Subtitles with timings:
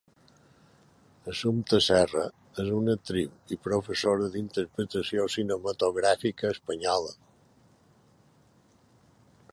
[1.33, 2.23] Assumpta Serra
[2.63, 7.17] és una actriu i professora d'interpretació cinematogràfica espanyola.